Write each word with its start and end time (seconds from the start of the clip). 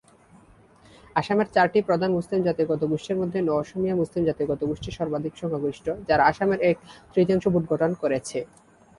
আসামের 1.15 1.47
চারটি 1.55 1.79
প্রধান 1.81 2.09
মুসলিম 2.17 2.39
জাতিগত 2.47 2.81
গোষ্ঠী 2.91 3.13
মধ্যে 3.13 3.39
ন-অসমীয়া 3.41 3.95
মুসলিম 3.95 4.23
জাতিগত 4.25 4.61
গোষ্ঠী 4.69 4.89
সর্বাধিক 4.97 5.33
সংখ্যাগরিষ্ঠ 5.37 5.85
যারা 6.09 6.23
আসামের 6.31 6.59
এক 6.69 6.77
তৃতীয়াংশ 7.13 7.45
ভোট 7.53 7.63
গঠন 7.71 7.91
করেছে। 8.01 8.39